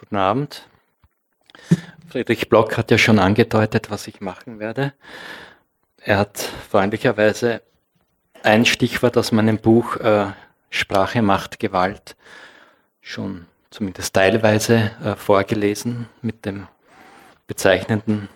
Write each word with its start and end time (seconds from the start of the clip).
Guten 0.00 0.16
Abend. 0.16 0.66
Friedrich 2.08 2.48
Block 2.48 2.78
hat 2.78 2.90
ja 2.90 2.96
schon 2.96 3.18
angedeutet, 3.18 3.90
was 3.90 4.06
ich 4.06 4.22
machen 4.22 4.58
werde. 4.58 4.94
Er 5.98 6.16
hat 6.16 6.38
freundlicherweise 6.38 7.60
ein 8.42 8.64
Stichwort 8.64 9.18
aus 9.18 9.30
meinem 9.30 9.58
Buch 9.58 9.96
äh, 9.96 10.28
Sprache 10.70 11.20
macht 11.20 11.58
Gewalt 11.58 12.16
schon 13.02 13.44
zumindest 13.68 14.14
teilweise 14.14 14.90
äh, 15.04 15.16
vorgelesen 15.16 16.08
mit 16.22 16.46
dem 16.46 16.66
bezeichnenden 17.46 18.30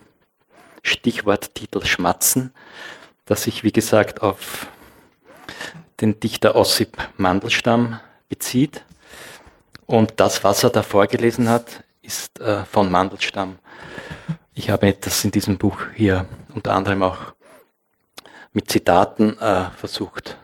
Stichworttitel 0.82 1.82
Schmatzen, 1.86 2.52
das 3.24 3.44
sich 3.44 3.64
wie 3.64 3.72
gesagt 3.72 4.20
auf 4.20 4.66
den 6.02 6.20
Dichter 6.20 6.56
Ossip 6.56 6.98
Mandelstam 7.16 8.00
bezieht. 8.28 8.84
Und 9.86 10.14
das, 10.16 10.44
was 10.44 10.64
er 10.64 10.70
da 10.70 10.82
vorgelesen 10.82 11.48
hat, 11.48 11.84
ist 12.02 12.40
äh, 12.40 12.64
von 12.64 12.90
Mandelstam. 12.90 13.58
Ich 14.54 14.70
habe 14.70 14.92
das 14.92 15.24
in 15.24 15.30
diesem 15.30 15.58
Buch 15.58 15.78
hier 15.94 16.26
unter 16.54 16.74
anderem 16.74 17.02
auch 17.02 17.34
mit 18.52 18.70
Zitaten 18.70 19.38
äh, 19.38 19.70
versucht, 19.76 20.38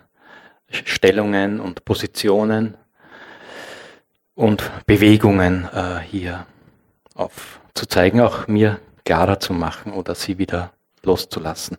Stellungen 0.69 1.61
und 1.61 1.85
Positionen 1.85 2.77
und 4.35 4.71
Bewegungen 4.87 5.69
äh, 5.73 6.01
hier 6.01 6.47
aufzuzeigen, 7.15 8.21
auch 8.21 8.47
mir 8.47 8.81
klarer 9.05 9.41
zu 9.41 9.53
machen 9.53 9.93
oder 9.93 10.15
sie 10.15 10.39
wieder 10.39 10.73
loszulassen. 11.03 11.79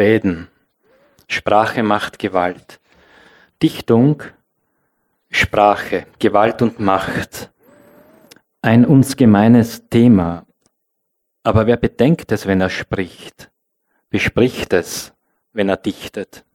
Fäden. 0.00 0.48
Sprache 1.28 1.82
macht 1.82 2.18
Gewalt. 2.18 2.80
Dichtung, 3.62 4.22
Sprache, 5.28 6.06
Gewalt 6.18 6.62
und 6.62 6.80
Macht. 6.80 7.50
Ein 8.62 8.86
uns 8.86 9.18
gemeines 9.18 9.90
Thema. 9.90 10.46
Aber 11.42 11.66
wer 11.66 11.76
bedenkt 11.76 12.32
es, 12.32 12.46
wenn 12.46 12.62
er 12.62 12.70
spricht? 12.70 13.50
Bespricht 14.08 14.72
es, 14.72 15.12
wenn 15.52 15.68
er 15.68 15.76
dichtet? 15.76 16.46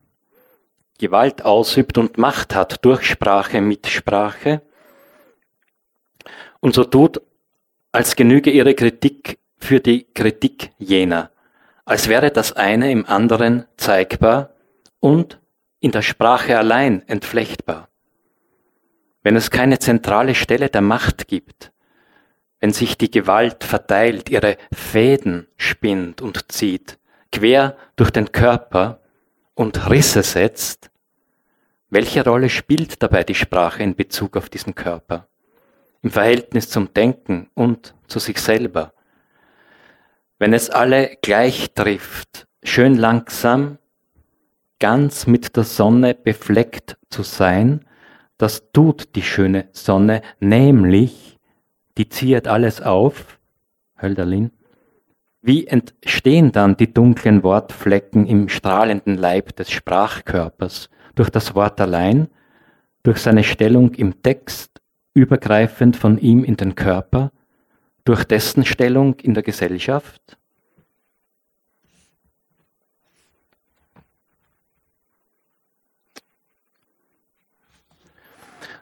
Gewalt 0.98 1.46
ausübt 1.46 2.00
und 2.00 2.18
Macht 2.18 2.56
hat 2.56 2.84
durch 2.84 3.04
Sprache 3.04 3.62
mit 3.62 3.86
Sprache 3.86 4.64
und 6.62 6.74
so 6.74 6.84
tut, 6.84 7.22
als 7.92 8.16
genüge 8.16 8.50
ihre 8.50 8.74
Kritik 8.74 9.38
für 9.60 9.80
die 9.82 10.12
Kritik 10.16 10.72
jener 10.80 11.30
als 11.86 12.08
wäre 12.08 12.32
das 12.32 12.52
eine 12.54 12.92
im 12.92 13.06
anderen 13.06 13.66
zeigbar 13.78 14.56
und 15.00 15.40
in 15.80 15.92
der 15.92 16.02
Sprache 16.02 16.58
allein 16.58 17.08
entflechtbar. 17.08 17.90
Wenn 19.22 19.36
es 19.36 19.52
keine 19.52 19.80
zentrale 19.80 20.34
Stelle 20.36 20.70
der 20.70 20.82
Macht 20.82 21.28
gibt, 21.28 21.72
wenn 22.60 22.74
sich 22.74 22.98
die 22.98 23.12
Gewalt 23.12 23.64
verteilt, 23.64 24.30
ihre 24.30 24.58
Fäden 24.74 25.48
spinnt 25.58 26.22
und 26.22 26.52
zieht, 26.52 26.98
quer 27.32 27.78
durch 27.96 28.10
den 28.10 28.32
Körper 28.32 29.02
und 29.54 29.90
Risse 29.90 30.24
setzt, 30.24 30.90
welche 31.90 32.24
Rolle 32.24 32.50
spielt 32.50 33.04
dabei 33.04 33.24
die 33.24 33.36
Sprache 33.36 33.84
in 33.84 33.96
Bezug 33.96 34.38
auf 34.38 34.50
diesen 34.50 34.74
Körper, 34.74 35.28
im 36.02 36.10
Verhältnis 36.10 36.70
zum 36.70 36.92
Denken 36.94 37.52
und 37.54 37.94
zu 38.08 38.18
sich 38.18 38.40
selber? 38.40 38.95
Wenn 40.40 40.54
es 40.54 40.70
alle 40.70 41.18
gleich 41.22 41.74
trifft, 41.74 42.48
schön 42.64 42.96
langsam, 42.96 43.78
ganz 44.80 45.28
mit 45.28 45.56
der 45.56 45.64
Sonne 45.64 46.14
befleckt 46.14 46.98
zu 47.10 47.24
sein, 47.24 47.86
das 48.38 48.72
tut 48.74 49.16
die 49.16 49.22
schöne 49.22 49.70
Sonne, 49.72 50.22
nämlich, 50.40 51.40
die 51.98 52.10
zieht 52.10 52.48
alles 52.48 52.82
auf, 52.82 53.40
Hölderlin, 54.02 54.52
wie 55.42 55.68
entstehen 55.68 56.52
dann 56.52 56.76
die 56.76 56.92
dunklen 56.92 57.44
Wortflecken 57.44 58.26
im 58.26 58.50
strahlenden 58.50 59.16
Leib 59.16 59.56
des 59.56 59.70
Sprachkörpers? 59.70 60.90
Durch 61.14 61.30
das 61.30 61.54
Wort 61.54 61.80
allein, 61.80 62.30
durch 63.04 63.20
seine 63.20 63.44
Stellung 63.44 63.94
im 63.94 64.24
Text, 64.24 64.82
übergreifend 65.14 65.98
von 65.98 66.18
ihm 66.18 66.44
in 66.44 66.58
den 66.58 66.74
Körper, 66.74 67.32
durch 68.06 68.24
dessen 68.24 68.64
Stellung 68.66 69.16
in 69.20 69.34
der 69.34 69.44
Gesellschaft? 69.44 70.38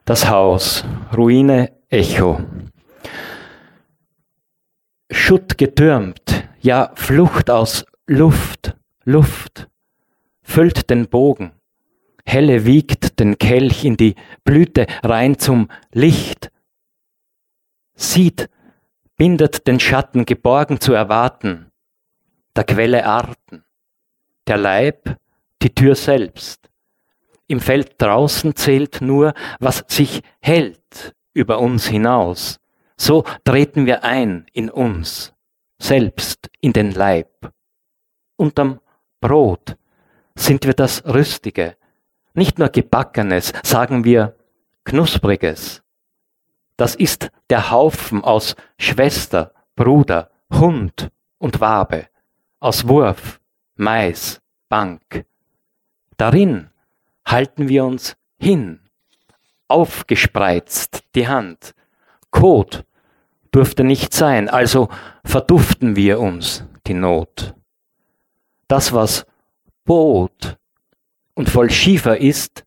Das 0.05 0.29
Haus, 0.29 0.83
Ruine, 1.15 1.71
Echo. 1.89 2.43
Schutt 5.09 5.57
getürmt, 5.57 6.43
ja 6.59 6.91
Flucht 6.95 7.49
aus 7.49 7.85
Luft, 8.05 8.75
Luft, 9.05 9.69
füllt 10.41 10.89
den 10.89 11.07
Bogen. 11.07 11.53
Helle 12.25 12.65
wiegt 12.65 13.19
den 13.19 13.37
Kelch 13.37 13.85
in 13.85 13.95
die 13.95 14.15
Blüte 14.43 14.87
rein 15.03 15.37
zum 15.37 15.69
Licht. 15.93 16.51
Sieht 17.95 18.49
bindet 19.17 19.67
den 19.67 19.79
Schatten 19.79 20.25
geborgen 20.25 20.79
zu 20.79 20.93
erwarten, 20.93 21.71
der 22.55 22.63
Quelle 22.63 23.05
Arten, 23.05 23.63
der 24.47 24.57
Leib, 24.57 25.17
die 25.61 25.73
Tür 25.73 25.95
selbst. 25.95 26.69
Im 27.47 27.59
Feld 27.59 28.01
draußen 28.01 28.55
zählt 28.55 29.01
nur, 29.01 29.33
was 29.59 29.83
sich 29.87 30.23
hält 30.39 31.13
über 31.33 31.59
uns 31.59 31.87
hinaus. 31.87 32.59
So 32.97 33.23
treten 33.43 33.85
wir 33.85 34.03
ein 34.03 34.45
in 34.53 34.69
uns, 34.69 35.33
selbst 35.77 36.49
in 36.61 36.73
den 36.73 36.91
Leib. 36.91 37.51
Unterm 38.37 38.79
Brot 39.19 39.75
sind 40.35 40.65
wir 40.65 40.73
das 40.73 41.05
Rüstige, 41.05 41.75
nicht 42.33 42.59
nur 42.59 42.69
Gebackenes, 42.69 43.53
sagen 43.63 44.03
wir 44.03 44.35
Knuspriges, 44.85 45.82
das 46.77 46.95
ist 46.95 47.29
der 47.49 47.71
Haufen 47.71 48.23
aus 48.23 48.55
Schwester, 48.77 49.53
Bruder, 49.75 50.29
Hund 50.51 51.11
und 51.37 51.61
Wabe, 51.61 52.07
aus 52.59 52.87
Wurf, 52.87 53.39
Mais, 53.75 54.41
Bank. 54.69 55.25
Darin 56.17 56.69
halten 57.25 57.67
wir 57.67 57.85
uns 57.85 58.15
hin, 58.37 58.79
aufgespreizt 59.67 61.03
die 61.15 61.27
Hand. 61.27 61.73
Kot 62.31 62.85
durfte 63.51 63.83
nicht 63.83 64.13
sein, 64.13 64.49
also 64.49 64.89
verduften 65.23 65.95
wir 65.95 66.19
uns 66.19 66.65
die 66.87 66.93
Not. 66.93 67.53
Das, 68.67 68.93
was 68.93 69.25
Boot 69.85 70.57
und 71.35 71.49
voll 71.49 71.69
Schiefer 71.69 72.17
ist, 72.17 72.65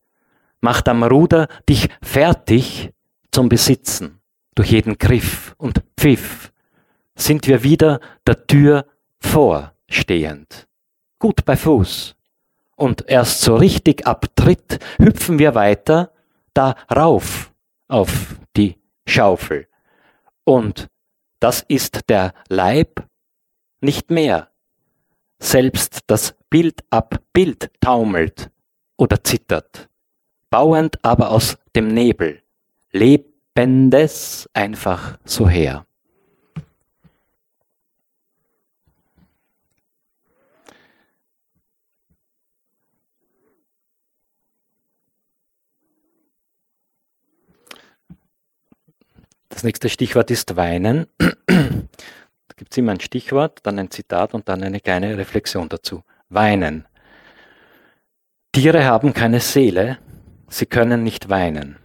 macht 0.60 0.88
am 0.88 1.02
Ruder 1.02 1.48
dich 1.68 1.88
fertig 2.02 2.92
zum 3.36 3.50
Besitzen. 3.50 4.22
Durch 4.54 4.70
jeden 4.70 4.96
Griff 4.96 5.54
und 5.58 5.82
Pfiff 5.98 6.50
sind 7.16 7.46
wir 7.46 7.62
wieder 7.62 8.00
der 8.26 8.46
Tür 8.46 8.86
vorstehend. 9.20 10.66
Gut 11.18 11.44
bei 11.44 11.54
Fuß. 11.54 12.16
Und 12.76 13.04
erst 13.06 13.42
so 13.42 13.56
richtig 13.56 14.06
abtritt, 14.06 14.78
hüpfen 14.98 15.38
wir 15.38 15.54
weiter 15.54 16.14
darauf 16.54 17.52
auf 17.88 18.36
die 18.56 18.78
Schaufel. 19.06 19.68
Und 20.44 20.88
das 21.38 21.62
ist 21.68 22.08
der 22.08 22.32
Leib 22.48 23.06
nicht 23.82 24.10
mehr. 24.10 24.48
Selbst 25.40 26.04
das 26.06 26.34
Bild 26.48 26.84
ab 26.88 27.20
Bild 27.34 27.70
taumelt 27.82 28.50
oder 28.96 29.22
zittert, 29.22 29.90
bauend 30.48 31.04
aber 31.04 31.32
aus 31.32 31.58
dem 31.74 31.88
Nebel 31.88 32.40
Lebendes 32.92 34.48
einfach 34.52 35.18
so 35.24 35.48
her. 35.48 35.86
Das 49.48 49.64
nächste 49.64 49.88
Stichwort 49.88 50.30
ist 50.30 50.56
Weinen. 50.56 51.06
Da 51.46 52.54
gibt 52.56 52.72
es 52.72 52.76
immer 52.76 52.92
ein 52.92 53.00
Stichwort, 53.00 53.60
dann 53.62 53.78
ein 53.78 53.90
Zitat 53.90 54.34
und 54.34 54.50
dann 54.50 54.62
eine 54.62 54.80
kleine 54.80 55.16
Reflexion 55.16 55.70
dazu. 55.70 56.02
Weinen. 56.28 56.86
Tiere 58.52 58.84
haben 58.84 59.14
keine 59.14 59.40
Seele, 59.40 59.98
sie 60.48 60.66
können 60.66 61.02
nicht 61.02 61.30
weinen. 61.30 61.78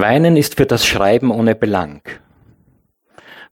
Weinen 0.00 0.36
ist 0.36 0.54
für 0.56 0.66
das 0.66 0.86
Schreiben 0.86 1.30
ohne 1.30 1.54
Belang. 1.54 2.02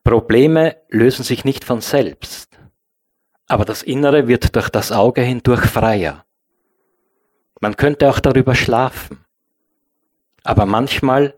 Probleme 0.05 0.77
lösen 0.89 1.25
sich 1.25 1.45
nicht 1.45 1.65
von 1.65 1.81
selbst. 1.81 2.57
aber 3.49 3.65
das 3.65 3.83
Innere 3.83 4.29
wird 4.29 4.57
durch 4.57 4.69
das 4.69 4.93
Auge 4.93 5.23
hindurch 5.23 5.67
freier. 5.67 6.25
Man 7.61 7.77
könnte 7.77 8.11
auch 8.11 8.21
darüber 8.21 8.55
schlafen, 8.55 9.25
aber 10.43 10.67
manchmal 10.67 11.35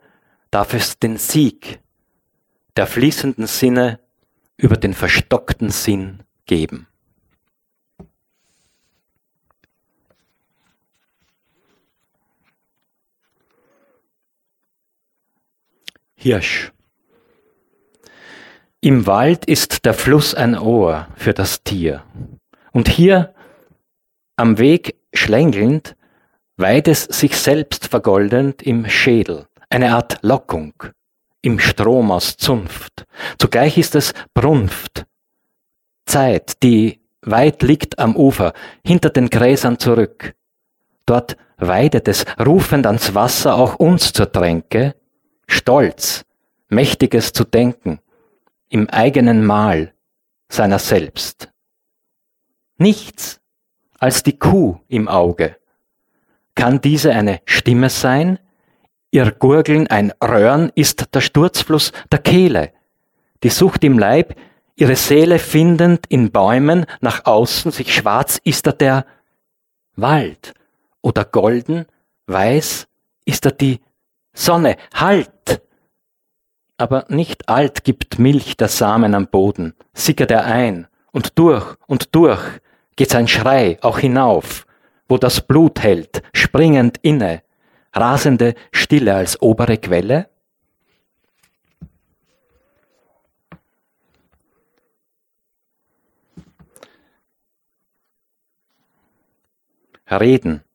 darf 0.50 0.75
es 0.75 0.99
den 0.99 1.16
Sieg 1.16 1.81
der 2.76 2.87
fließenden 2.87 3.46
Sinne 3.46 4.00
über 4.56 4.76
den 4.76 4.94
verstockten 4.94 5.70
Sinn 5.70 6.22
geben. 6.46 6.87
Hirsch. 16.20 16.73
Im 18.81 19.06
Wald 19.06 19.44
ist 19.44 19.85
der 19.85 19.94
Fluss 19.94 20.35
ein 20.35 20.59
Ohr 20.59 21.06
für 21.15 21.32
das 21.32 21.62
Tier. 21.62 22.03
Und 22.73 22.88
hier 22.88 23.35
am 24.35 24.59
Weg 24.59 24.97
schlängelnd 25.15 25.94
weiht 26.56 26.88
es 26.88 27.05
sich 27.05 27.37
selbst 27.37 27.87
vergoldend 27.87 28.62
im 28.62 28.88
Schädel, 28.88 29.47
eine 29.70 29.94
Art 29.94 30.19
Lockung 30.23 30.73
im 31.41 31.61
Strom 31.61 32.11
aus 32.11 32.37
Zunft. 32.37 33.06
Zugleich 33.38 33.79
ist 33.79 33.94
es 33.94 34.12
Brunft, 34.35 35.06
Zeit, 36.05 36.65
die 36.65 37.00
weit 37.23 37.62
liegt 37.62 38.00
am 38.00 38.17
Ufer, 38.17 38.55
hinter 38.85 39.11
den 39.11 39.31
Gräsern 39.31 39.79
zurück. 39.79 40.35
Dort 41.06 41.37
weidet 41.59 42.09
es 42.09 42.25
rufend 42.44 42.87
ans 42.87 43.15
Wasser 43.15 43.55
auch 43.55 43.76
uns 43.76 44.12
zur 44.12 44.32
Tränke, 44.32 44.97
Stolz, 45.49 46.25
Mächtiges 46.69 47.33
zu 47.33 47.45
denken, 47.45 48.00
im 48.69 48.89
eigenen 48.91 49.45
Mahl 49.45 49.95
seiner 50.49 50.79
selbst. 50.79 51.50
Nichts 52.77 53.41
als 53.99 54.23
die 54.23 54.39
Kuh 54.39 54.79
im 54.89 55.09
Auge. 55.09 55.56
Kann 56.55 56.81
diese 56.81 57.12
eine 57.12 57.41
Stimme 57.45 57.91
sein? 57.91 58.39
Ihr 59.11 59.33
Gurgeln 59.33 59.87
ein 59.87 60.12
Röhren 60.23 60.71
ist 60.75 61.15
der 61.15 61.21
Sturzfluss 61.21 61.93
der 62.12 62.19
Kehle. 62.19 62.73
Die 63.43 63.49
Sucht 63.49 63.85
im 63.85 63.99
Leib, 63.99 64.35
ihre 64.77 64.97
Seele 64.97 65.39
findend 65.39 66.06
in 66.09 66.31
Bäumen 66.31 66.87
nach 67.01 67.25
außen 67.25 67.73
sich 67.73 67.94
schwarz 67.94 68.41
ist 68.44 68.67
er 68.67 68.73
der 68.75 69.06
Wald 69.97 70.55
oder 71.01 71.25
golden, 71.25 71.87
weiß 72.27 72.87
ist 73.25 73.47
er 73.47 73.53
die 73.53 73.81
Sonne. 74.33 74.77
Halt! 74.95 75.63
aber 76.79 77.05
nicht 77.09 77.49
alt 77.49 77.85
gibt 77.85 78.19
Milch 78.19 78.57
der 78.57 78.69
Samen 78.69 79.15
am 79.15 79.27
Boden, 79.27 79.75
sickert 79.93 80.31
er 80.31 80.45
ein, 80.47 80.87
und 81.11 81.39
durch 81.39 81.77
und 81.87 82.15
durch 82.15 82.41
geht 82.97 83.11
sein 83.11 83.29
Schrei 83.29 83.79
auch 83.83 83.99
hinauf, 83.99 84.65
wo 85.09 85.19
das 85.19 85.41
Blut 85.41 85.81
hält, 85.83 86.23
springend 86.33 86.99
inne, 87.03 87.43
rasende 87.93 88.55
Stille 88.71 89.15
als 89.15 89.43
obere 89.43 89.77
Quelle? 89.77 90.29
Reden. 100.11 100.68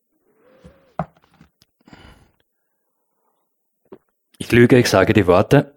Ich 4.44 4.52
lüge, 4.52 4.78
ich 4.78 4.90
sage 4.90 5.14
die 5.14 5.26
Worte. 5.26 5.74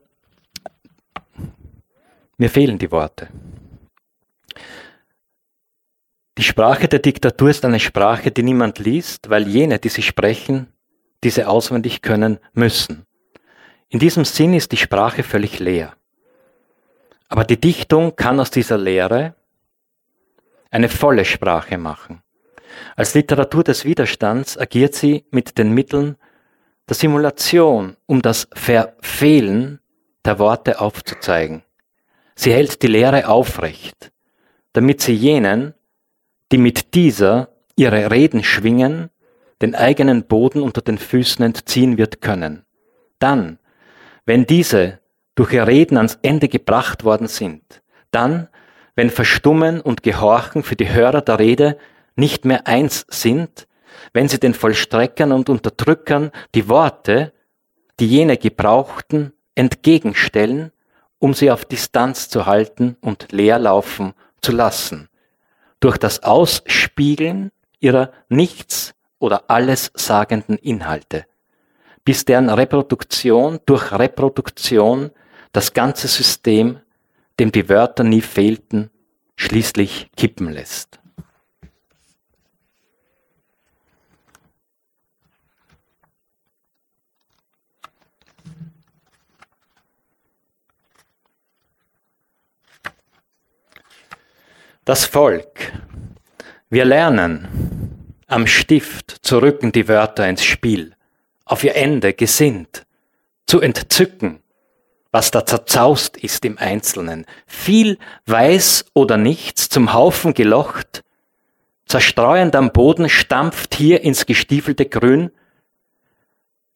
Mir 2.36 2.50
fehlen 2.50 2.78
die 2.78 2.90
Worte. 2.90 3.28
Die 6.36 6.42
Sprache 6.42 6.88
der 6.88 6.98
Diktatur 6.98 7.48
ist 7.48 7.64
eine 7.64 7.78
Sprache, 7.78 8.32
die 8.32 8.42
niemand 8.42 8.80
liest, 8.80 9.30
weil 9.30 9.46
jene, 9.46 9.78
die 9.78 9.88
sie 9.88 10.02
sprechen, 10.02 10.66
diese 11.22 11.46
auswendig 11.48 12.02
können 12.02 12.40
müssen. 12.54 13.06
In 13.88 14.00
diesem 14.00 14.24
Sinn 14.24 14.52
ist 14.52 14.72
die 14.72 14.78
Sprache 14.78 15.22
völlig 15.22 15.60
leer. 15.60 15.94
Aber 17.28 17.44
die 17.44 17.60
Dichtung 17.60 18.16
kann 18.16 18.40
aus 18.40 18.50
dieser 18.50 18.78
Leere 18.78 19.36
eine 20.72 20.88
volle 20.88 21.24
Sprache 21.24 21.78
machen. 21.78 22.20
Als 22.96 23.14
Literatur 23.14 23.62
des 23.62 23.84
Widerstands 23.84 24.58
agiert 24.58 24.96
sie 24.96 25.24
mit 25.30 25.56
den 25.56 25.70
Mitteln 25.70 26.16
der 26.88 26.96
Simulation, 26.96 27.96
um 28.06 28.22
das 28.22 28.48
Verfehlen 28.52 29.80
der 30.24 30.38
Worte 30.38 30.80
aufzuzeigen. 30.80 31.62
Sie 32.34 32.52
hält 32.52 32.82
die 32.82 32.88
Lehre 32.88 33.28
aufrecht, 33.28 34.12
damit 34.72 35.00
sie 35.00 35.14
jenen, 35.14 35.74
die 36.52 36.58
mit 36.58 36.94
dieser 36.94 37.48
ihre 37.76 38.10
Reden 38.10 38.44
schwingen, 38.44 39.10
den 39.62 39.74
eigenen 39.74 40.24
Boden 40.24 40.60
unter 40.60 40.82
den 40.82 40.98
Füßen 40.98 41.44
entziehen 41.44 41.98
wird 41.98 42.20
können. 42.20 42.64
Dann, 43.18 43.58
wenn 44.26 44.46
diese 44.46 45.00
durch 45.34 45.52
ihr 45.52 45.66
Reden 45.66 45.96
ans 45.96 46.18
Ende 46.22 46.48
gebracht 46.48 47.04
worden 47.04 47.26
sind, 47.26 47.82
dann, 48.10 48.48
wenn 48.94 49.10
Verstummen 49.10 49.80
und 49.80 50.02
Gehorchen 50.02 50.62
für 50.62 50.76
die 50.76 50.92
Hörer 50.92 51.22
der 51.22 51.38
Rede 51.38 51.78
nicht 52.16 52.44
mehr 52.44 52.66
eins 52.66 53.06
sind, 53.08 53.66
wenn 54.12 54.28
sie 54.28 54.38
den 54.38 54.54
Vollstreckern 54.54 55.32
und 55.32 55.48
Unterdrückern 55.48 56.30
die 56.54 56.68
Worte, 56.68 57.32
die 58.00 58.06
jene 58.06 58.36
gebrauchten, 58.36 59.32
entgegenstellen, 59.54 60.72
um 61.18 61.34
sie 61.34 61.50
auf 61.50 61.64
Distanz 61.64 62.28
zu 62.28 62.46
halten 62.46 62.96
und 63.00 63.32
leer 63.32 63.58
laufen 63.58 64.14
zu 64.42 64.52
lassen. 64.52 65.08
Durch 65.80 65.98
das 65.98 66.22
Ausspiegeln 66.22 67.52
ihrer 67.80 68.12
nichts 68.28 68.94
oder 69.18 69.44
alles 69.48 69.90
sagenden 69.94 70.56
Inhalte, 70.56 71.26
bis 72.04 72.24
deren 72.24 72.50
Reproduktion 72.50 73.60
durch 73.66 73.92
Reproduktion 73.92 75.10
das 75.52 75.72
ganze 75.72 76.08
System, 76.08 76.80
dem 77.38 77.52
die 77.52 77.68
Wörter 77.68 78.04
nie 78.04 78.20
fehlten, 78.20 78.90
schließlich 79.36 80.10
kippen 80.16 80.50
lässt. 80.50 81.00
Das 94.86 95.04
Volk. 95.04 95.72
Wir 96.70 96.84
lernen 96.84 98.12
am 98.28 98.46
Stift 98.46 99.16
zu 99.20 99.38
rücken 99.38 99.72
die 99.72 99.88
Wörter 99.88 100.28
ins 100.28 100.44
Spiel, 100.44 100.94
auf 101.44 101.64
ihr 101.64 101.74
Ende 101.74 102.12
gesinnt, 102.12 102.86
zu 103.48 103.60
entzücken, 103.60 104.44
was 105.10 105.32
da 105.32 105.44
zerzaust 105.44 106.16
ist 106.16 106.44
im 106.44 106.56
Einzelnen, 106.58 107.26
viel 107.48 107.98
weiß 108.26 108.84
oder 108.94 109.16
nichts 109.16 109.68
zum 109.68 109.92
Haufen 109.92 110.34
gelocht, 110.34 111.02
zerstreuend 111.86 112.54
am 112.54 112.70
Boden 112.70 113.08
stampft 113.08 113.74
hier 113.74 114.02
ins 114.02 114.24
gestiefelte 114.24 114.86
Grün, 114.86 115.32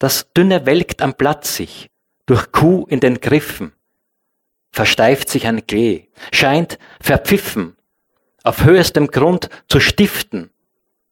das 0.00 0.32
Dünne 0.32 0.66
welkt 0.66 1.00
am 1.00 1.14
Platz 1.14 1.54
sich, 1.54 1.90
durch 2.26 2.50
Kuh 2.50 2.86
in 2.88 2.98
den 2.98 3.20
Griffen, 3.20 3.72
versteift 4.72 5.28
sich 5.28 5.46
ein 5.46 5.64
Klee, 5.64 6.08
scheint 6.32 6.80
verpfiffen, 7.00 7.76
auf 8.42 8.64
höchstem 8.64 9.08
Grund 9.08 9.48
zu 9.68 9.80
stiften, 9.80 10.50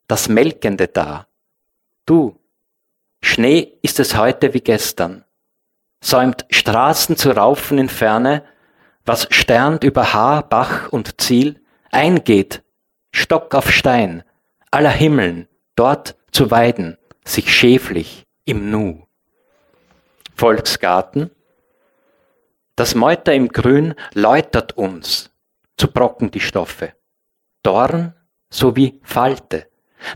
das 0.06 0.28
Melkende 0.28 0.88
da. 0.88 1.26
Du, 2.06 2.38
Schnee 3.22 3.78
ist 3.82 4.00
es 4.00 4.16
heute 4.16 4.54
wie 4.54 4.60
gestern, 4.60 5.24
säumt 6.00 6.46
Straßen 6.50 7.16
zu 7.16 7.30
raufen 7.30 7.78
in 7.78 7.88
Ferne, 7.88 8.44
was 9.04 9.26
sternt 9.30 9.84
über 9.84 10.12
Haar, 10.12 10.42
Bach 10.42 10.88
und 10.90 11.20
Ziel, 11.20 11.60
eingeht, 11.90 12.62
Stock 13.12 13.54
auf 13.54 13.70
Stein, 13.70 14.22
aller 14.70 14.90
Himmeln, 14.90 15.48
dort 15.74 16.16
zu 16.30 16.50
weiden, 16.50 16.98
sich 17.24 17.54
schäflich 17.54 18.26
im 18.44 18.70
Nu. 18.70 19.06
Volksgarten, 20.34 21.30
das 22.76 22.94
Meuter 22.94 23.34
im 23.34 23.48
Grün 23.48 23.94
läutert 24.14 24.76
uns 24.76 25.30
zu 25.76 25.90
Brocken 25.90 26.30
die 26.30 26.40
Stoffe. 26.40 26.92
Dorn 27.68 28.14
sowie 28.48 28.98
Falte. 29.02 29.66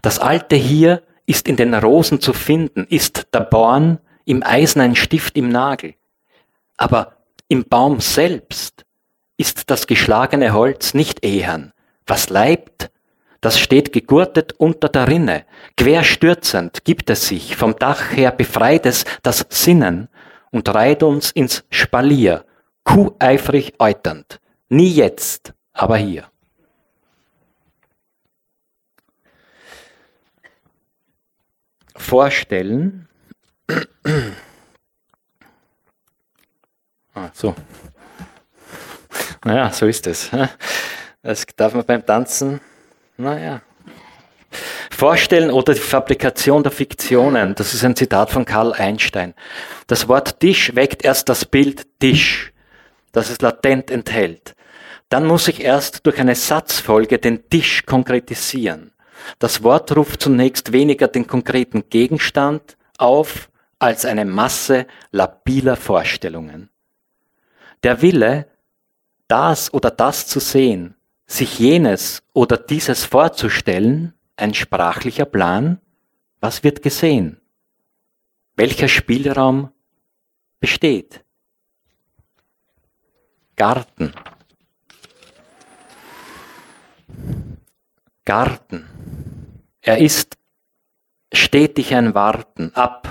Das 0.00 0.18
Alte 0.18 0.56
hier 0.56 1.02
ist 1.26 1.46
in 1.48 1.56
den 1.56 1.74
Rosen 1.74 2.18
zu 2.18 2.32
finden, 2.32 2.86
ist 2.88 3.26
der 3.34 3.40
Born 3.40 3.98
im 4.24 4.42
Eisen 4.42 4.80
ein 4.80 4.96
Stift 4.96 5.36
im 5.36 5.50
Nagel. 5.50 5.92
Aber 6.78 7.18
im 7.48 7.64
Baum 7.68 8.00
selbst 8.00 8.86
ist 9.36 9.68
das 9.68 9.86
geschlagene 9.86 10.54
Holz 10.54 10.94
nicht 10.94 11.26
ehern. 11.26 11.74
Was 12.06 12.30
leibt, 12.30 12.90
das 13.42 13.58
steht 13.58 13.92
gegurtet 13.92 14.54
unter 14.56 14.88
der 14.88 15.08
Rinne. 15.08 15.44
Querstürzend 15.76 16.86
gibt 16.86 17.10
es 17.10 17.28
sich, 17.28 17.56
vom 17.56 17.76
Dach 17.76 18.12
her 18.12 18.30
befreit 18.30 18.86
es 18.86 19.04
das 19.22 19.44
Sinnen 19.50 20.08
und 20.50 20.74
reiht 20.74 21.02
uns 21.02 21.30
ins 21.30 21.64
Spalier, 21.68 22.46
kuheifrig 22.84 23.74
euternd. 23.78 24.40
Nie 24.70 24.88
jetzt, 24.88 25.52
aber 25.74 25.98
hier. 25.98 26.31
Vorstellen. 32.02 33.08
Ah, 37.14 37.30
so. 37.32 37.54
Naja, 39.44 39.70
so 39.70 39.86
ist 39.86 40.06
es. 40.06 40.30
Das 41.22 41.46
darf 41.56 41.74
man 41.74 41.84
beim 41.84 42.04
Tanzen, 42.04 42.60
naja. 43.16 43.62
Vorstellen 44.90 45.50
oder 45.50 45.74
die 45.74 45.80
Fabrikation 45.80 46.62
der 46.62 46.72
Fiktionen. 46.72 47.54
Das 47.54 47.74
ist 47.74 47.84
ein 47.84 47.96
Zitat 47.96 48.30
von 48.30 48.44
Karl 48.44 48.72
Einstein. 48.72 49.34
Das 49.86 50.08
Wort 50.08 50.40
Tisch 50.40 50.74
weckt 50.74 51.04
erst 51.04 51.28
das 51.28 51.44
Bild 51.44 51.86
Tisch, 52.00 52.52
das 53.12 53.30
es 53.30 53.40
latent 53.40 53.90
enthält. 53.90 54.54
Dann 55.08 55.26
muss 55.26 55.48
ich 55.48 55.62
erst 55.62 56.06
durch 56.06 56.18
eine 56.18 56.34
Satzfolge 56.34 57.18
den 57.18 57.48
Tisch 57.48 57.84
konkretisieren. 57.84 58.92
Das 59.38 59.62
Wort 59.62 59.96
ruft 59.96 60.22
zunächst 60.22 60.72
weniger 60.72 61.08
den 61.08 61.26
konkreten 61.26 61.88
Gegenstand 61.88 62.76
auf 62.98 63.50
als 63.78 64.04
eine 64.04 64.24
Masse 64.24 64.86
labiler 65.10 65.76
Vorstellungen. 65.76 66.70
Der 67.82 68.00
Wille, 68.00 68.46
das 69.28 69.72
oder 69.74 69.90
das 69.90 70.26
zu 70.26 70.38
sehen, 70.38 70.94
sich 71.26 71.58
jenes 71.58 72.22
oder 72.32 72.56
dieses 72.56 73.04
vorzustellen, 73.04 74.14
ein 74.36 74.54
sprachlicher 74.54 75.24
Plan, 75.24 75.80
was 76.40 76.62
wird 76.62 76.82
gesehen? 76.82 77.40
Welcher 78.56 78.88
Spielraum 78.88 79.70
besteht? 80.60 81.24
Garten. 83.56 84.12
Garten. 88.24 89.01
Er 89.82 89.98
ist 89.98 90.38
stetig 91.32 91.94
ein 91.94 92.14
Warten 92.14 92.70
ab, 92.74 93.08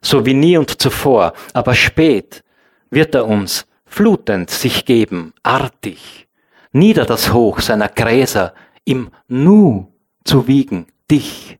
so 0.00 0.24
wie 0.24 0.34
nie 0.34 0.56
und 0.56 0.80
zuvor, 0.80 1.32
aber 1.52 1.74
spät 1.74 2.44
wird 2.88 3.16
er 3.16 3.26
uns 3.26 3.66
flutend 3.84 4.48
sich 4.48 4.84
geben, 4.84 5.34
artig, 5.42 6.28
nieder 6.70 7.04
das 7.04 7.32
Hoch 7.32 7.60
seiner 7.60 7.88
Gräser, 7.88 8.54
im 8.84 9.10
Nu 9.26 9.92
zu 10.22 10.46
wiegen, 10.46 10.86
dich. 11.10 11.58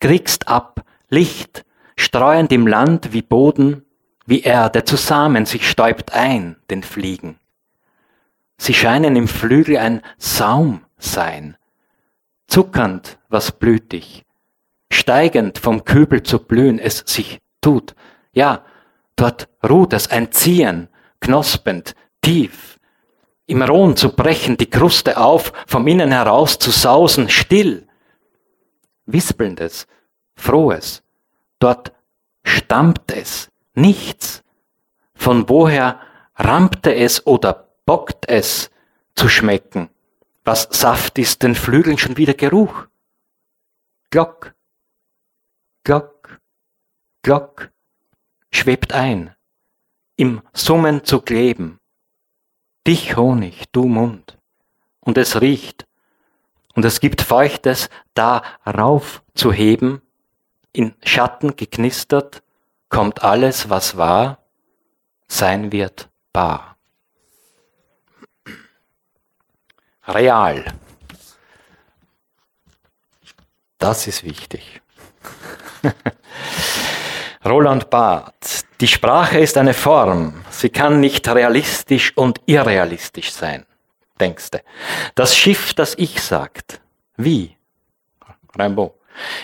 Kriegst 0.00 0.48
ab, 0.48 0.84
Licht, 1.08 1.64
streuend 1.96 2.50
im 2.50 2.66
Land 2.66 3.12
wie 3.12 3.22
Boden, 3.22 3.84
wie 4.26 4.42
Erde, 4.42 4.84
zusammen 4.84 5.46
sich 5.46 5.70
stäubt 5.70 6.12
ein, 6.12 6.56
den 6.70 6.82
Fliegen. 6.82 7.38
Sie 8.56 8.74
scheinen 8.74 9.14
im 9.14 9.28
Flügel 9.28 9.76
ein 9.76 10.02
Saum 10.18 10.80
sein, 10.98 11.56
zuckernd, 12.54 13.18
was 13.28 13.50
blütig, 13.50 14.24
steigend 14.88 15.58
vom 15.58 15.84
Kübel 15.84 16.22
zu 16.22 16.38
blühen 16.38 16.78
es 16.78 16.98
sich 16.98 17.40
tut. 17.60 17.96
Ja, 18.32 18.64
dort 19.16 19.48
ruht 19.68 19.92
es 19.92 20.08
ein 20.08 20.30
Ziehen, 20.30 20.88
knospend, 21.20 21.96
tief, 22.22 22.78
im 23.46 23.60
Rohn 23.60 23.96
zu 23.96 24.14
brechen, 24.14 24.56
die 24.56 24.70
Kruste 24.70 25.18
auf, 25.18 25.52
vom 25.66 25.84
Innen 25.88 26.12
heraus 26.12 26.60
zu 26.60 26.70
sausen, 26.70 27.28
still, 27.28 27.88
wispelndes, 29.06 29.88
frohes. 30.36 31.02
Dort 31.58 31.92
stammt 32.44 33.10
es, 33.10 33.50
nichts. 33.74 34.44
Von 35.16 35.48
woher 35.48 35.98
rammte 36.36 36.94
es 36.94 37.26
oder 37.26 37.68
bockt 37.84 38.28
es 38.28 38.70
zu 39.16 39.28
schmecken? 39.28 39.90
Was 40.44 40.68
Saft 40.70 41.18
ist, 41.18 41.42
den 41.42 41.54
Flügeln 41.54 41.96
schon 41.96 42.16
wieder 42.16 42.34
Geruch. 42.34 42.86
Glock, 44.10 44.54
Glock, 45.84 46.40
Glock, 47.22 47.70
schwebt 48.50 48.92
ein, 48.92 49.34
im 50.16 50.42
Summen 50.52 51.04
zu 51.04 51.20
kleben. 51.20 51.80
Dich 52.86 53.16
Honig, 53.16 53.64
du 53.72 53.84
Mund. 53.84 54.38
Und 55.00 55.18
es 55.18 55.40
riecht. 55.40 55.86
Und 56.74 56.84
es 56.84 57.00
gibt 57.00 57.22
Feuchtes, 57.22 57.88
da 58.12 58.42
rauf 58.66 59.22
zu 59.34 59.52
heben. 59.52 60.02
In 60.72 60.94
Schatten 61.02 61.56
geknistert 61.56 62.42
kommt 62.88 63.22
alles, 63.22 63.70
was 63.70 63.96
war, 63.96 64.44
sein 65.26 65.72
wird 65.72 66.10
bar. 66.32 66.73
Real. 70.06 70.64
Das 73.78 74.06
ist 74.06 74.24
wichtig. 74.24 74.80
Roland 77.44 77.90
Barth. 77.90 78.64
Die 78.80 78.88
Sprache 78.88 79.38
ist 79.38 79.56
eine 79.56 79.74
Form. 79.74 80.44
Sie 80.50 80.68
kann 80.68 81.00
nicht 81.00 81.28
realistisch 81.28 82.16
und 82.16 82.40
irrealistisch 82.46 83.32
sein. 83.32 83.66
Denkste. 84.20 84.62
Das 85.14 85.36
Schiff, 85.36 85.74
das 85.74 85.94
Ich 85.96 86.20
sagt. 86.20 86.80
Wie? 87.16 87.56
Rimbaud. 88.58 88.94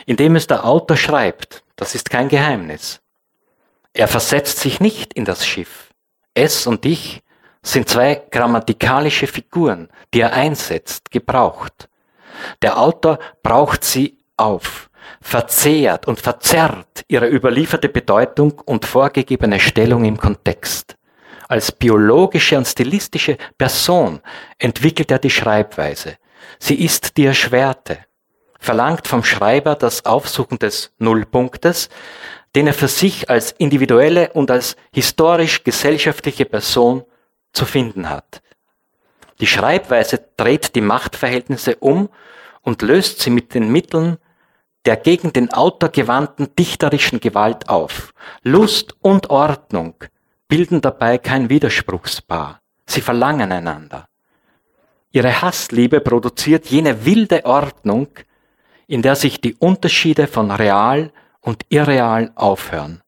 Indem 0.07 0.37
es 0.37 0.47
der 0.47 0.64
Autor 0.64 0.97
schreibt. 0.97 1.62
Das 1.76 1.95
ist 1.95 2.11
kein 2.11 2.29
Geheimnis. 2.29 3.00
Er 3.93 4.09
versetzt 4.09 4.59
sich 4.59 4.81
nicht 4.81 5.14
in 5.14 5.25
das 5.25 5.47
Schiff. 5.47 5.90
Es 6.35 6.67
und 6.67 6.85
ich 6.85 7.23
sind 7.62 7.88
zwei 7.88 8.23
grammatikalische 8.31 9.26
Figuren, 9.26 9.88
die 10.14 10.21
er 10.21 10.33
einsetzt, 10.33 11.11
gebraucht. 11.11 11.88
Der 12.62 12.79
Autor 12.79 13.19
braucht 13.43 13.85
sie 13.85 14.19
auf 14.37 14.90
verzehrt 15.21 16.07
und 16.07 16.21
verzerrt 16.21 17.05
ihre 17.09 17.29
überlieferte 17.29 17.88
Bedeutung 17.88 18.59
und 18.64 18.85
vorgegebene 18.85 19.61
Stellung 19.61 20.05
im 20.05 20.17
Kontext. 20.17 20.97
Als 21.49 21.73
biologische 21.73 22.57
und 22.57 22.67
stilistische 22.67 23.37
Person 23.59 24.21
entwickelt 24.59 25.11
er 25.11 25.19
die 25.19 25.31
Schreibweise. 25.31 26.17
Sie 26.59 26.76
ist 26.76 27.17
die 27.17 27.26
Erschwerte, 27.26 27.99
verlangt 28.59 29.09
vom 29.09 29.25
Schreiber 29.25 29.75
das 29.75 30.05
Aufsuchen 30.05 30.59
des 30.59 30.93
Nullpunktes, 30.99 31.88
den 32.55 32.67
er 32.67 32.75
für 32.75 32.88
sich 32.88 33.29
als 33.29 33.52
individuelle 33.52 34.33
und 34.33 34.50
als 34.50 34.76
historisch-gesellschaftliche 34.93 36.45
Person 36.45 37.05
zu 37.52 37.64
finden 37.64 38.09
hat. 38.09 38.42
Die 39.40 39.47
Schreibweise 39.47 40.25
dreht 40.37 40.75
die 40.75 40.80
Machtverhältnisse 40.80 41.76
um 41.76 42.09
und 42.62 42.83
löst 42.83 43.21
sie 43.21 43.30
mit 43.30 43.54
den 43.54 43.73
Mitteln 43.73 44.19
der 44.87 44.97
gegen 44.97 45.33
den 45.33 45.52
Autor 45.52 45.90
gewandten 45.90 46.54
dichterischen 46.57 47.21
Gewalt 47.21 47.69
auf. 47.69 48.14
Lust 48.42 48.95
und 49.02 49.30
Ordnung 49.30 49.95
bilden 50.49 50.80
dabei 50.80 51.19
kein 51.19 51.50
Widerspruchspaar. 51.50 52.61
Sie 52.87 53.00
verlangen 53.00 53.52
einander. 53.52 54.09
Ihre 55.12 55.42
Hassliebe 55.42 56.00
produziert 56.00 56.66
jene 56.66 57.04
wilde 57.04 57.45
Ordnung, 57.45 58.09
in 58.87 59.02
der 59.02 59.16
sich 59.16 59.40
die 59.40 59.54
Unterschiede 59.54 60.26
von 60.26 60.50
real 60.50 61.12
und 61.40 61.66
irreal 61.69 62.33
aufhören. 62.35 63.02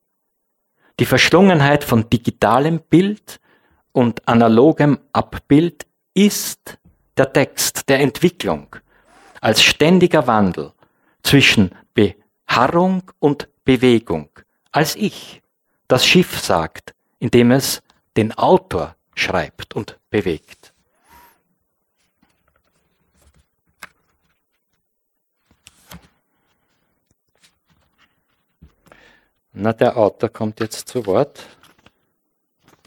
Die 1.01 1.07
Verschlungenheit 1.07 1.85
von 1.85 2.11
digitalem 2.11 2.81
Bild 2.81 3.41
und 3.93 4.27
analogem 4.27 4.99
Abbild 5.13 5.87
ist 6.15 6.79
der 7.17 7.33
Text 7.33 7.89
der 7.89 8.01
Entwicklung 8.01 8.75
als 9.41 9.63
ständiger 9.63 10.27
Wandel 10.27 10.73
zwischen 11.23 11.71
Beharrung 11.95 13.11
und 13.19 13.49
Bewegung, 13.65 14.29
als 14.71 14.97
ich 14.97 15.43
das 15.89 16.07
Schiff 16.07 16.41
sagt, 16.41 16.95
indem 17.19 17.51
es 17.51 17.83
den 18.17 18.33
Autor 18.33 18.97
schreibt 19.15 19.75
und 19.75 19.99
bewegt. 20.11 20.73
Na, 29.55 29.73
der 29.75 29.97
Autor 29.99 30.31
kommt 30.31 30.61
jetzt 30.61 30.89
zu 30.89 31.05
Wort. 31.05 31.47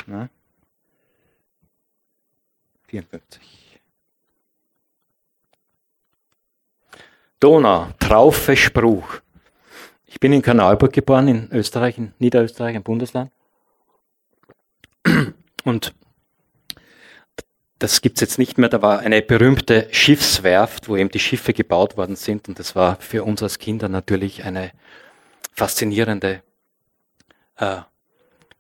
Na? 0.08 0.30
54. 3.04 3.42
Donau, 7.40 7.90
Traufe, 8.00 8.56
Spruch. 8.56 9.20
Ich 10.06 10.20
bin 10.20 10.32
in 10.32 10.42
Kanalburg 10.42 10.94
geboren, 10.94 11.28
in 11.28 11.52
Österreich, 11.52 11.98
in 11.98 12.14
Niederösterreich, 12.20 12.76
im 12.76 12.84
Bundesland. 12.84 13.32
Und 15.66 15.94
das 17.80 18.02
gibt's 18.02 18.22
jetzt 18.22 18.40
nicht 18.40 18.58
mehr. 18.58 18.70
Da 18.70 18.82
war 18.82 19.00
eine 19.00 19.22
berühmte 19.22 19.90
Schiffswerft, 19.92 20.88
wo 20.88 20.96
eben 20.96 21.10
die 21.10 21.20
Schiffe 21.20 21.52
gebaut 21.52 21.98
worden 21.98 22.16
sind. 22.16 22.48
Und 22.48 22.60
das 22.60 22.76
war 22.76 22.96
für 23.02 23.26
uns 23.26 23.44
als 23.44 23.60
Kinder 23.60 23.90
natürlich 23.90 24.46
eine 24.46 24.72
faszinierende 25.52 26.42
äh, 27.58 27.82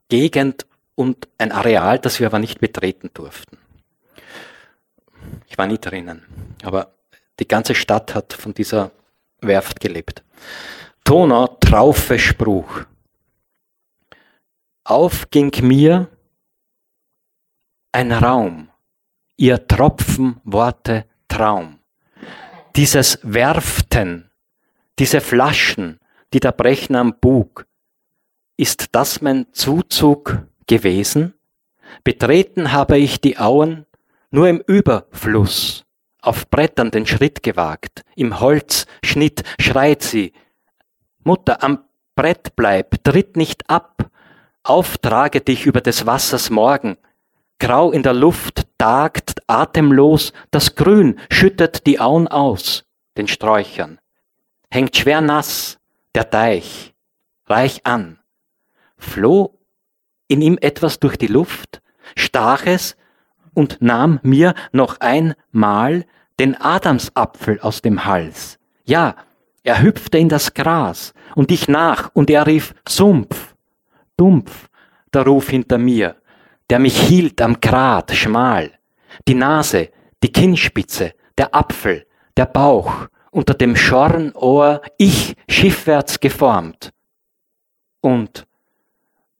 Gegend 0.09 0.65
und 0.95 1.27
ein 1.37 1.53
Areal, 1.53 1.99
das 1.99 2.19
wir 2.19 2.27
aber 2.27 2.39
nicht 2.39 2.59
betreten 2.59 3.09
durften. 3.13 3.57
Ich 5.47 5.57
war 5.57 5.67
nie 5.67 5.77
drinnen. 5.77 6.23
Aber 6.63 6.93
die 7.39 7.47
ganze 7.47 7.75
Stadt 7.75 8.15
hat 8.15 8.33
von 8.33 8.53
dieser 8.53 8.91
Werft 9.41 9.79
gelebt. 9.79 10.23
Toner 11.03 11.59
Traufe 11.59 12.17
Spruch. 12.17 12.85
Auf 14.83 15.29
ging 15.29 15.51
mir 15.61 16.07
ein 17.91 18.11
Raum, 18.11 18.69
ihr 19.37 19.67
Tropfen 19.67 20.39
Worte 20.43 21.05
Traum. 21.27 21.79
Dieses 22.75 23.19
Werften, 23.23 24.29
diese 24.99 25.21
Flaschen, 25.21 25.99
die 26.33 26.39
da 26.39 26.51
brechen 26.51 26.95
am 26.95 27.19
Bug, 27.19 27.65
ist 28.57 28.87
das 28.91 29.21
mein 29.21 29.47
Zuzug 29.53 30.45
gewesen? 30.67 31.33
Betreten 32.03 32.71
habe 32.71 32.97
ich 32.97 33.21
die 33.21 33.37
Auen 33.37 33.85
nur 34.31 34.47
im 34.47 34.61
Überfluss, 34.65 35.85
auf 36.21 36.49
Brettern 36.49 36.91
den 36.91 37.05
Schritt 37.05 37.43
gewagt, 37.43 38.03
im 38.15 38.39
Holzschnitt 38.39 39.43
schreit 39.59 40.01
sie, 40.01 40.33
Mutter, 41.23 41.63
am 41.63 41.83
Brett 42.15 42.55
bleib, 42.55 43.03
tritt 43.03 43.35
nicht 43.35 43.69
ab, 43.69 44.09
auftrage 44.63 45.41
dich 45.41 45.65
über 45.65 45.81
des 45.81 46.05
Wassers 46.05 46.49
Morgen, 46.49 46.97
grau 47.59 47.91
in 47.91 48.03
der 48.03 48.13
Luft 48.13 48.67
tagt 48.77 49.41
atemlos, 49.47 50.33
das 50.51 50.75
Grün 50.75 51.19
schüttet 51.29 51.85
die 51.85 51.99
Auen 51.99 52.27
aus, 52.27 52.85
den 53.17 53.27
Sträuchern, 53.27 53.99
hängt 54.69 54.95
schwer 54.95 55.21
nass 55.21 55.77
der 56.13 56.29
Teich, 56.29 56.93
reich 57.47 57.85
an, 57.85 58.19
floh 58.97 59.59
in 60.27 60.41
ihm 60.41 60.57
etwas 60.59 60.99
durch 60.99 61.17
die 61.17 61.27
Luft, 61.27 61.81
stach 62.15 62.65
es 62.65 62.95
und 63.55 63.81
nahm 63.81 64.19
mir 64.21 64.53
noch 64.71 64.99
einmal 64.99 66.05
den 66.39 66.59
Adamsapfel 66.61 67.59
aus 67.61 67.81
dem 67.81 68.05
Hals. 68.05 68.59
Ja, 68.83 69.15
er 69.63 69.81
hüpfte 69.81 70.19
in 70.19 70.29
das 70.29 70.53
Gras 70.53 71.13
und 71.33 71.51
ich 71.51 71.67
nach 71.67 72.11
und 72.13 72.29
er 72.29 72.45
rief 72.45 72.75
Sumpf, 72.87 73.55
dumpf, 74.15 74.69
der 75.11 75.23
Ruf 75.23 75.49
hinter 75.49 75.79
mir, 75.79 76.17
der 76.69 76.77
mich 76.77 76.99
hielt 76.99 77.41
am 77.41 77.59
Grat 77.59 78.11
schmal, 78.11 78.71
die 79.27 79.33
Nase, 79.33 79.89
die 80.21 80.31
Kinnspitze, 80.31 81.13
der 81.37 81.55
Apfel, 81.55 82.05
der 82.37 82.45
Bauch, 82.45 83.07
unter 83.31 83.53
dem 83.53 83.75
Schornohr 83.75 84.81
ich 84.97 85.35
schiffwärts 85.49 86.19
geformt. 86.19 86.91
Und 88.01 88.45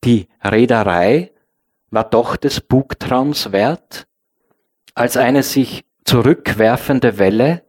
die 0.03 0.27
Reederei 0.43 1.31
war 1.95 2.03
doch 2.03 2.35
des 2.35 2.61
Bugtraums 2.61 3.51
wert? 3.51 4.05
Als 4.93 5.17
eine 5.17 5.43
sich 5.43 5.85
zurückwerfende 6.03 7.17
Welle, 7.17 7.63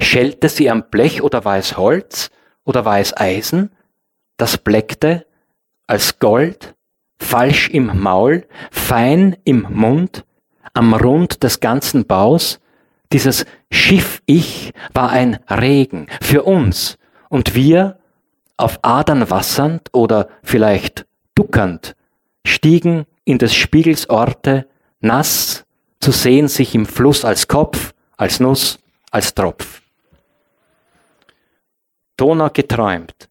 schellte 0.00 0.48
sie 0.48 0.70
am 0.70 0.88
Blech 0.90 1.22
oder 1.22 1.44
war 1.44 1.58
es 1.58 1.76
Holz 1.76 2.30
oder 2.64 2.84
war 2.84 3.00
es 3.00 3.16
Eisen, 3.16 3.70
das 4.36 4.58
bleckte 4.58 5.26
als 5.86 6.18
Gold, 6.18 6.74
falsch 7.18 7.68
im 7.68 8.00
Maul, 8.00 8.46
fein 8.70 9.36
im 9.44 9.66
Mund, 9.68 10.24
am 10.72 10.94
Rund 10.94 11.42
des 11.42 11.60
ganzen 11.60 12.06
Baus, 12.06 12.60
dieses 13.12 13.44
Schiff-Ich 13.70 14.72
war 14.92 15.10
ein 15.10 15.38
Regen 15.50 16.06
für 16.20 16.44
uns 16.44 16.96
und 17.28 17.54
wir, 17.54 17.98
auf 18.56 18.78
Adern 18.82 19.30
wassernd 19.30 19.88
oder 19.92 20.28
vielleicht 20.42 21.06
duckend, 21.34 21.96
stiegen 22.46 23.06
in 23.24 23.38
des 23.38 23.54
Spiegels 23.54 24.08
Orte, 24.08 24.68
nass 25.00 25.64
zu 26.00 26.12
sehen 26.12 26.48
sich 26.48 26.74
im 26.74 26.86
Fluss 26.86 27.24
als 27.24 27.48
Kopf, 27.48 27.94
als 28.16 28.40
Nuss, 28.40 28.78
als 29.10 29.34
Tropf. 29.34 29.80
Donau 32.16 32.50
geträumt. 32.50 33.28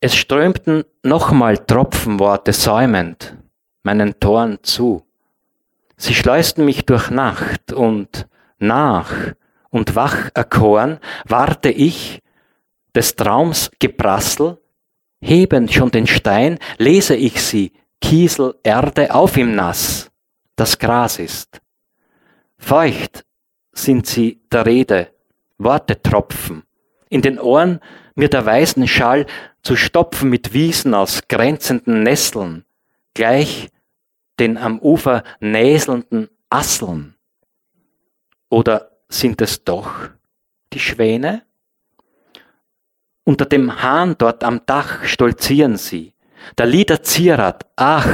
Es 0.00 0.14
strömten 0.14 0.84
nochmal 1.02 1.58
Tropfenworte 1.58 2.52
säumend 2.52 3.36
meinen 3.82 4.18
Toren 4.20 4.58
zu. 4.62 5.04
Sie 5.96 6.14
schleusten 6.14 6.64
mich 6.64 6.86
durch 6.86 7.10
Nacht 7.10 7.72
und 7.72 8.26
nach 8.58 9.12
und 9.70 9.94
wach 9.94 10.30
erkoren, 10.34 10.98
warte 11.26 11.70
ich 11.70 12.22
des 12.94 13.16
Traums 13.16 13.70
Geprassel, 13.78 14.58
hebend 15.20 15.72
schon 15.72 15.90
den 15.90 16.06
Stein, 16.06 16.58
lese 16.78 17.14
ich 17.14 17.40
sie, 17.42 17.72
Kiesel, 18.00 18.54
Erde 18.62 19.14
auf 19.14 19.36
ihm 19.36 19.54
nass, 19.54 20.10
das 20.56 20.78
Gras 20.78 21.18
ist. 21.18 21.60
Feucht 22.58 23.24
sind 23.72 24.06
sie 24.06 24.40
der 24.50 24.66
Rede, 24.66 25.12
Worte 25.58 26.00
tropfen, 26.02 26.64
in 27.08 27.22
den 27.22 27.38
Ohren 27.38 27.80
mir 28.14 28.28
der 28.28 28.44
weißen 28.44 28.86
Schall 28.88 29.26
zu 29.62 29.76
stopfen 29.76 30.30
mit 30.30 30.52
Wiesen 30.52 30.94
aus 30.94 31.22
grenzenden 31.28 32.02
Nesseln, 32.02 32.64
gleich 33.14 33.70
den 34.38 34.56
am 34.56 34.78
Ufer 34.78 35.22
näselnden 35.40 36.28
Asseln. 36.48 37.14
Oder 38.48 38.90
sind 39.08 39.40
es 39.40 39.64
doch 39.64 40.08
die 40.72 40.80
Schwäne? 40.80 41.42
Unter 43.24 43.44
dem 43.44 43.82
Hahn 43.82 44.16
dort 44.18 44.42
am 44.42 44.64
Dach 44.66 45.04
stolzieren 45.04 45.76
sie, 45.76 46.14
der 46.58 46.66
Lieder 46.66 47.02
Zierat, 47.02 47.66
ach, 47.76 48.08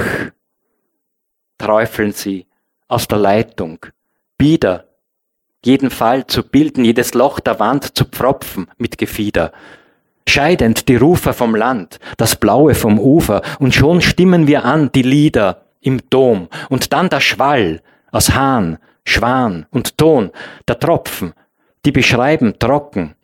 träufeln 1.58 2.12
sie 2.12 2.46
aus 2.88 3.08
der 3.08 3.18
Leitung, 3.18 3.78
bieder, 4.38 4.88
jeden 5.64 5.90
Fall 5.90 6.26
zu 6.26 6.42
bilden, 6.42 6.84
jedes 6.84 7.14
Loch 7.14 7.40
der 7.40 7.58
Wand 7.58 7.96
zu 7.96 8.04
pfropfen 8.04 8.68
mit 8.78 8.98
Gefieder. 8.98 9.52
Scheidend 10.28 10.88
die 10.88 10.96
Rufer 10.96 11.32
vom 11.32 11.54
Land, 11.54 11.98
das 12.16 12.36
Blaue 12.36 12.74
vom 12.74 12.98
Ufer, 12.98 13.42
und 13.58 13.74
schon 13.74 14.00
stimmen 14.00 14.46
wir 14.46 14.64
an 14.64 14.90
die 14.92 15.02
Lieder 15.02 15.66
im 15.80 16.00
Dom, 16.10 16.48
und 16.68 16.92
dann 16.92 17.08
der 17.08 17.20
Schwall 17.20 17.80
aus 18.10 18.34
Hahn, 18.34 18.78
Schwan 19.04 19.66
und 19.70 19.98
Ton, 19.98 20.30
der 20.66 20.78
Tropfen, 20.78 21.32
die 21.84 21.92
beschreiben 21.92 22.58
trocken, 22.58 23.14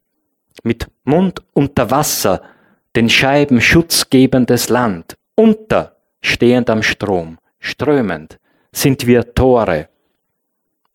mit 0.62 0.88
Mund 1.04 1.42
unter 1.52 1.90
Wasser, 1.90 2.42
den 2.94 3.08
Scheiben 3.08 3.60
schutzgebendes 3.60 4.68
Land, 4.68 5.16
unter 5.34 5.96
stehend 6.20 6.68
am 6.70 6.82
Strom, 6.82 7.38
strömend, 7.58 8.38
sind 8.72 9.06
wir 9.06 9.34
Tore. 9.34 9.88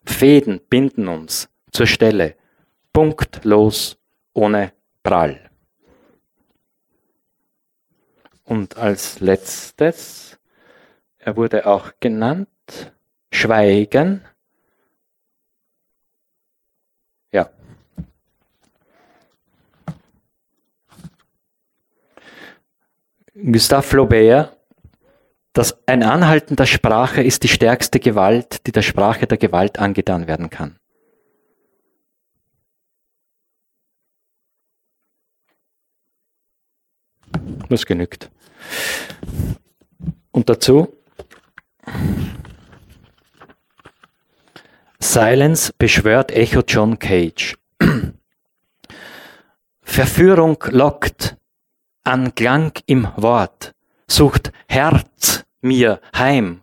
Fäden 0.06 0.62
binden 0.70 1.08
uns 1.08 1.50
zur 1.72 1.88
Stelle, 1.88 2.36
punktlos, 2.94 3.98
ohne 4.34 4.74
Prall. 5.04 5.50
Und 8.44 8.78
als 8.78 9.20
letztes, 9.20 10.40
er 11.18 11.36
wurde 11.36 11.66
auch 11.66 11.92
genannt, 12.00 12.48
Schweigen. 13.32 14.24
Ja, 17.32 17.50
Gustave 23.44 23.84
Flaubert, 23.84 24.58
dass 25.54 25.78
ein 25.88 26.02
Anhalten 26.02 26.56
der 26.56 26.66
Sprache 26.66 27.22
ist 27.22 27.44
die 27.44 27.48
stärkste 27.48 28.00
Gewalt, 28.00 28.66
die 28.66 28.72
der 28.72 28.82
Sprache 28.82 29.28
der 29.28 29.38
Gewalt 29.38 29.78
angetan 29.78 30.28
werden 30.28 30.50
kann. 30.50 30.80
Das 37.70 37.86
genügt. 37.86 38.32
Und 40.32 40.50
dazu 40.50 40.96
Silence 45.00 45.74
beschwört 45.78 46.32
Echo 46.32 46.62
John 46.68 46.98
Cage. 46.98 47.56
Verführung 49.82 50.64
lockt, 50.70 51.38
an 52.08 52.34
Klang 52.36 52.72
im 52.86 53.06
Wort, 53.18 53.76
sucht 54.08 54.54
Herz 54.70 55.44
mir 55.60 56.00
heim, 56.16 56.62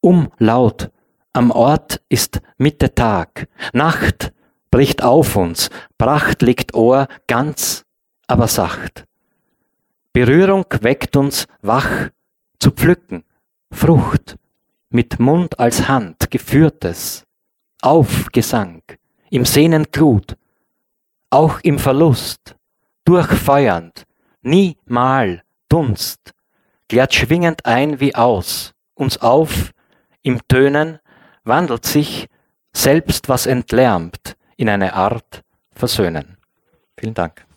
umlaut, 0.00 0.90
am 1.34 1.50
Ort 1.50 2.00
ist 2.08 2.40
Mitte 2.56 2.94
Tag, 2.94 3.48
Nacht 3.74 4.32
bricht 4.70 5.02
auf 5.02 5.36
uns, 5.36 5.68
Pracht 5.98 6.40
liegt 6.40 6.74
Ohr 6.74 7.06
ganz, 7.26 7.84
aber 8.28 8.48
sacht. 8.48 9.04
Berührung 10.14 10.64
weckt 10.80 11.16
uns 11.16 11.46
wach. 11.60 12.08
Zu 12.58 12.70
pflücken, 12.70 13.24
Frucht, 13.70 14.36
mit 14.88 15.20
Mund 15.20 15.60
als 15.60 15.86
Hand 15.86 16.30
geführtes, 16.30 17.24
auf 17.82 18.28
Gesang, 18.32 18.82
im 19.30 19.44
Sehnen 19.44 19.86
Glut, 19.92 20.36
auch 21.28 21.60
im 21.60 21.78
Verlust, 21.78 22.56
durchfeuernd, 23.04 24.07
niemal 24.42 25.42
Dunst, 25.68 26.32
glärt 26.88 27.14
schwingend 27.14 27.66
ein 27.66 28.00
wie 28.00 28.14
aus, 28.14 28.72
uns 28.94 29.18
auf, 29.18 29.72
im 30.22 30.40
Tönen 30.48 30.98
wandelt 31.44 31.84
sich 31.84 32.28
selbst 32.72 33.28
was 33.28 33.46
entlärmt 33.46 34.36
in 34.56 34.68
eine 34.68 34.94
Art 34.94 35.42
Versöhnen. 35.72 36.38
Vielen 36.98 37.14
Dank. 37.14 37.47